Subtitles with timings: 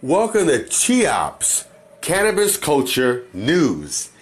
[0.00, 1.64] Welcome to CHEOPS,
[2.02, 4.12] Cannabis Culture News.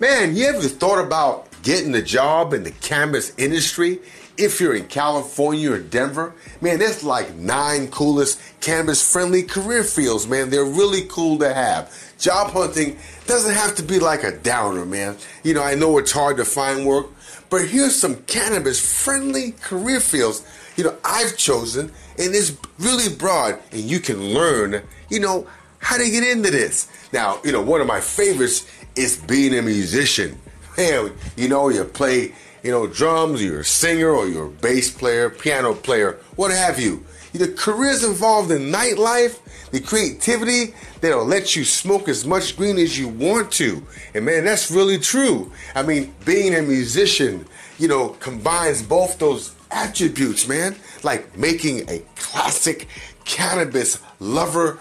[0.00, 4.00] Man, you ever thought about getting a job in the cannabis industry
[4.36, 6.34] if you're in California or Denver?
[6.60, 10.50] Man, there's like nine coolest cannabis friendly career fields, man.
[10.50, 11.94] They're really cool to have.
[12.18, 15.16] Job hunting doesn't have to be like a downer, man.
[15.44, 17.06] You know, I know it's hard to find work,
[17.50, 20.44] but here's some cannabis friendly career fields,
[20.74, 25.46] you know, I've chosen and it's really broad and you can learn, you know,
[25.78, 26.88] how to get into this.
[27.12, 30.38] Now, you know, one of my favorites is being a musician.
[30.76, 34.90] Man, you know, you play, you know, drums, you're a singer or you're a bass
[34.90, 37.04] player, piano player, what have you.
[37.32, 39.38] The careers involved in nightlife,
[39.70, 43.86] the creativity that'll let you smoke as much green as you want to.
[44.14, 45.52] And man, that's really true.
[45.74, 47.46] I mean, being a musician,
[47.78, 50.76] you know, combines both those attributes, man.
[51.02, 52.88] Like making a classic
[53.24, 54.80] cannabis lover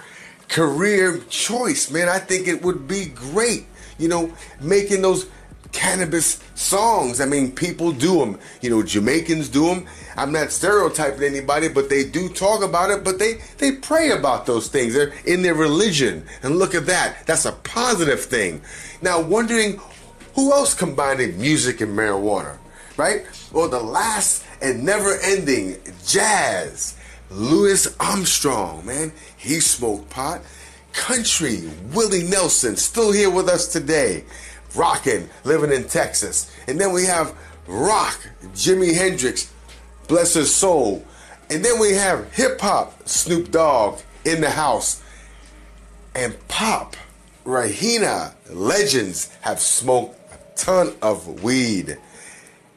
[0.49, 2.09] career choice, man.
[2.09, 3.65] I think it would be great,
[3.97, 5.27] you know, making those
[5.71, 7.21] cannabis songs.
[7.21, 8.39] I mean, people do them.
[8.61, 9.85] You know, Jamaicans do them.
[10.17, 13.03] I'm not stereotyping anybody, but they do talk about it.
[13.03, 14.95] But they they pray about those things.
[14.95, 17.25] They're in their religion, and look at that.
[17.27, 18.61] That's a positive thing.
[19.01, 19.79] Now, wondering
[20.33, 22.57] who else combined music and marijuana,
[22.97, 23.25] right?
[23.51, 26.95] Well, the last and never-ending jazz.
[27.31, 30.41] Louis Armstrong, man, he smoked pot.
[30.93, 34.23] Country, Willie Nelson, still here with us today
[34.75, 36.51] rocking, living in Texas.
[36.67, 37.35] And then we have
[37.67, 38.19] rock,
[38.53, 39.51] Jimi Hendrix,
[40.07, 41.03] bless his soul.
[41.49, 45.01] And then we have hip hop, Snoop Dogg in the house.
[46.13, 46.95] And pop,
[47.45, 51.97] Rihanna, legends have smoked a ton of weed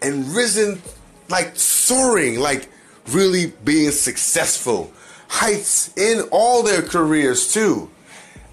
[0.01, 0.81] and risen
[1.29, 2.69] like soaring, like
[3.11, 4.93] really being successful.
[5.33, 7.91] Heights in all their careers too.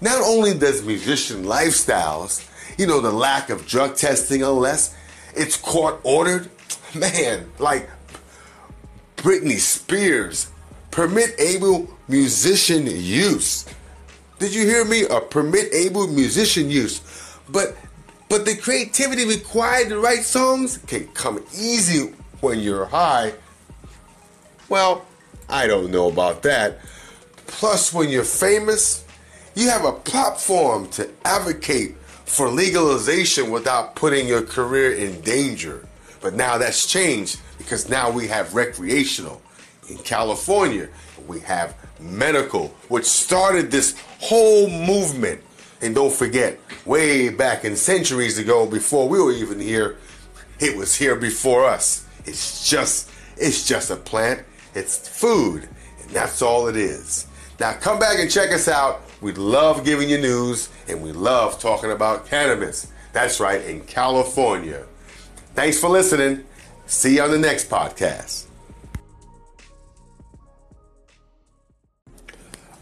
[0.00, 2.46] Not only does musician lifestyles
[2.80, 4.96] you know, the lack of drug testing unless
[5.34, 6.50] it's court ordered.
[6.94, 7.90] Man, like
[9.16, 10.50] Britney Spears,
[10.90, 13.66] permit able musician use.
[14.38, 15.02] Did you hear me?
[15.02, 17.02] A permit able musician use.
[17.50, 17.76] But
[18.30, 23.34] but the creativity required to write songs can come easy when you're high.
[24.70, 25.04] Well,
[25.50, 26.78] I don't know about that.
[27.46, 29.04] Plus, when you're famous,
[29.54, 35.86] you have a platform to advocate for legalization without putting your career in danger.
[36.20, 39.42] But now that's changed because now we have recreational.
[39.88, 40.88] In California,
[41.26, 45.40] we have medical, which started this whole movement.
[45.82, 49.96] And don't forget, way back in centuries ago, before we were even here,
[50.60, 52.06] it was here before us.
[52.26, 54.44] It's just, it's just a plant.
[54.74, 55.68] It's food,
[56.02, 57.26] and that's all it is.
[57.58, 61.60] Now come back and check us out we love giving you news and we love
[61.60, 62.90] talking about cannabis.
[63.12, 64.86] That's right, in California.
[65.54, 66.44] Thanks for listening.
[66.86, 68.46] See you on the next podcast.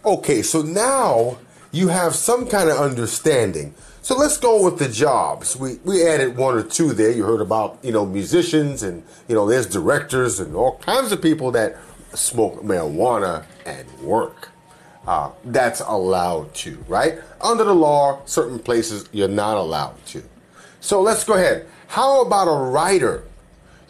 [0.04, 1.38] Okay, so now
[1.72, 3.74] you have some kind of understanding.
[4.08, 5.54] So let's go with the jobs.
[5.54, 7.10] We we added one or two there.
[7.10, 11.20] You heard about, you know, musicians and you know, there's directors and all kinds of
[11.20, 11.76] people that
[12.14, 14.48] smoke marijuana and work
[15.06, 17.18] uh, that's allowed to, right?
[17.42, 20.22] Under the law, certain places you're not allowed to.
[20.80, 21.66] So let's go ahead.
[21.88, 23.24] How about a writer?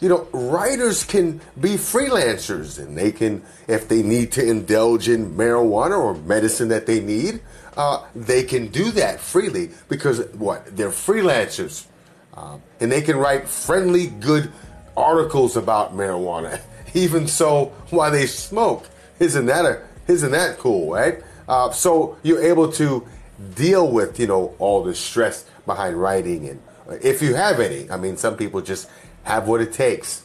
[0.01, 5.35] You know, writers can be freelancers and they can, if they need to indulge in
[5.35, 7.39] marijuana or medicine that they need,
[7.79, 10.75] uh, they can do that freely because what?
[10.75, 11.85] They're freelancers.
[12.33, 14.51] Um, and they can write friendly, good
[14.97, 16.59] articles about marijuana,
[16.93, 18.85] even so while they smoke.
[19.19, 21.23] Isn't that a isn't that cool, right?
[21.47, 23.07] Uh, so you're able to
[23.55, 26.61] deal with, you know, all the stress behind writing and
[27.01, 27.89] if you have any.
[27.89, 28.89] I mean, some people just
[29.23, 30.23] have what it takes.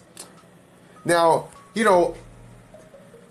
[1.05, 2.17] Now, you know,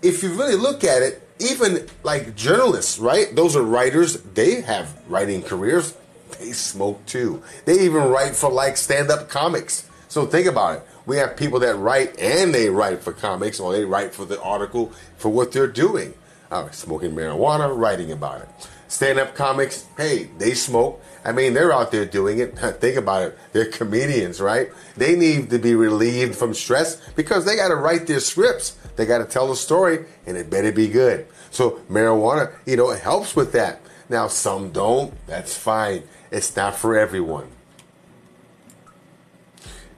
[0.00, 3.34] if you really look at it, even like journalists, right?
[3.34, 4.20] Those are writers.
[4.22, 5.94] They have writing careers.
[6.38, 7.42] They smoke too.
[7.64, 9.88] They even write for like stand up comics.
[10.08, 10.86] So think about it.
[11.06, 14.40] We have people that write and they write for comics or they write for the
[14.40, 16.14] article for what they're doing
[16.50, 18.48] uh, smoking marijuana, writing about it.
[18.94, 21.02] Stand up comics, hey, they smoke.
[21.24, 22.56] I mean, they're out there doing it.
[22.80, 23.38] Think about it.
[23.52, 24.68] They're comedians, right?
[24.96, 28.78] They need to be relieved from stress because they got to write their scripts.
[28.94, 31.26] They got to tell a story, and it better be good.
[31.50, 33.80] So, marijuana, you know, it helps with that.
[34.08, 35.12] Now, some don't.
[35.26, 36.04] That's fine.
[36.30, 37.48] It's not for everyone.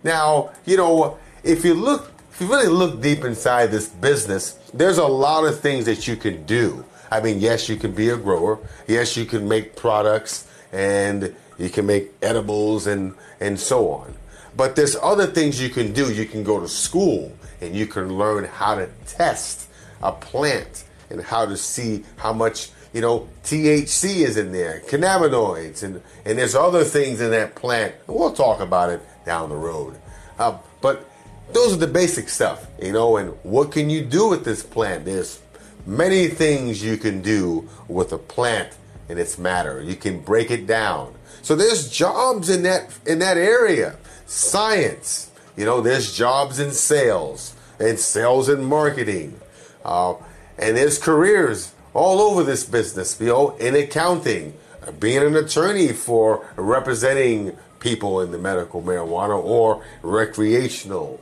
[0.02, 4.96] Now, you know, if you look if you really look deep inside this business, there's
[4.96, 6.86] a lot of things that you can do.
[7.10, 8.58] I mean, yes, you can be a grower.
[8.86, 14.14] Yes, you can make products and you can make edibles and, and so on.
[14.56, 16.12] But there's other things you can do.
[16.12, 19.68] You can go to school and you can learn how to test
[20.02, 25.82] a plant and how to see how much you know THC is in there, cannabinoids,
[25.82, 27.94] and and there's other things in that plant.
[28.06, 29.96] We'll talk about it down the road.
[30.38, 31.08] Uh, but
[31.52, 33.16] those are the basic stuff, you know.
[33.16, 35.04] And what can you do with this plant?
[35.04, 35.40] There's
[35.86, 38.76] many things you can do with a plant
[39.08, 39.80] and its matter.
[39.80, 41.14] You can break it down.
[41.42, 43.96] So there's jobs in that in that area.
[44.26, 49.40] Science, you know, there's jobs in sales and sales and marketing.
[49.84, 50.14] Uh,
[50.58, 54.54] and there's careers all over this business, you know, in accounting,
[54.98, 61.20] being an attorney for representing people in the medical marijuana or recreational.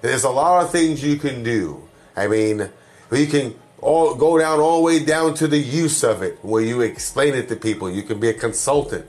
[0.00, 1.86] There's a lot of things you can do.
[2.16, 2.70] I mean,
[3.16, 6.62] you can all go down all the way down to the use of it, where
[6.62, 7.90] you explain it to people.
[7.90, 9.06] You can be a consultant,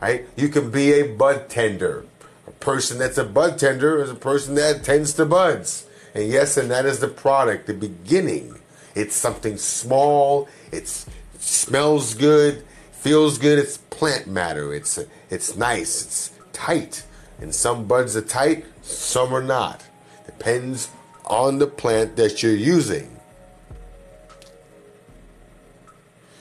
[0.00, 0.26] right?
[0.36, 2.06] You can be a bud tender.
[2.46, 5.86] A person that's a bud tender is a person that tends to buds.
[6.14, 8.58] And yes, and that is the product, the beginning.
[8.94, 10.48] It's something small.
[10.70, 13.58] It's, it smells good, feels good.
[13.58, 14.74] It's plant matter.
[14.74, 14.98] It's
[15.30, 16.04] it's nice.
[16.04, 17.04] It's tight.
[17.40, 19.84] And some buds are tight, some are not.
[20.26, 20.90] Depends
[21.26, 23.08] on the plant that you're using.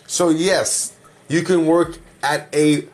[0.07, 0.95] So yes,
[1.29, 2.87] you can work at a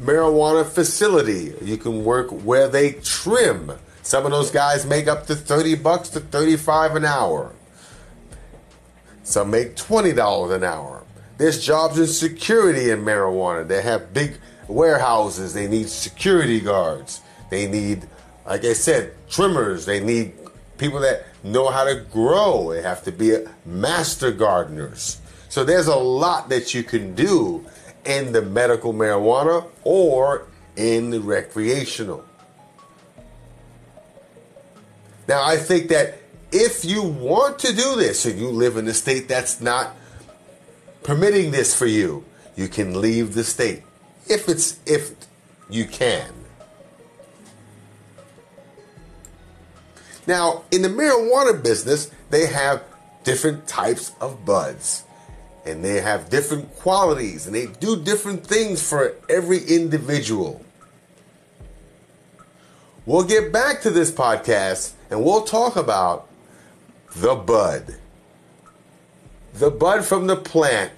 [0.00, 1.54] marijuana facility.
[1.62, 3.72] You can work where they trim.
[4.02, 7.52] Some of those guys make up to 30 bucks to 35 an hour.
[9.22, 11.04] Some make $20 an hour.
[11.38, 13.66] There's jobs in security in marijuana.
[13.66, 14.38] They have big
[14.68, 15.54] warehouses.
[15.54, 17.20] They need security guards.
[17.50, 18.08] They need,
[18.46, 19.84] like I said, trimmers.
[19.84, 20.32] They need
[20.82, 22.72] people that know how to grow.
[22.72, 25.20] They have to be master gardeners.
[25.48, 27.64] So there's a lot that you can do
[28.04, 32.24] in the medical marijuana or in the recreational.
[35.28, 36.18] Now, I think that
[36.50, 39.94] if you want to do this and you live in a state that's not
[41.04, 42.24] permitting this for you,
[42.56, 43.82] you can leave the state
[44.28, 45.12] if it's if
[45.70, 46.41] you can.
[50.26, 52.82] Now, in the marijuana business, they have
[53.24, 55.04] different types of buds
[55.64, 60.64] and they have different qualities and they do different things for every individual.
[63.04, 66.28] We'll get back to this podcast and we'll talk about
[67.16, 67.96] the bud.
[69.54, 70.92] The bud from the plant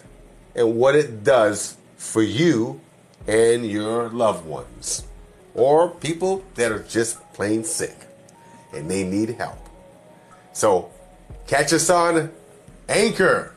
[0.55, 2.81] and what it does for you
[3.27, 5.05] and your loved ones
[5.55, 7.97] or people that are just plain sick
[8.75, 9.59] and they need help.
[10.53, 10.91] So,
[11.47, 12.31] catch us on
[12.89, 13.55] Anchor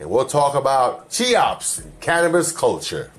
[0.00, 3.10] and we'll talk about CHEOPS and cannabis culture.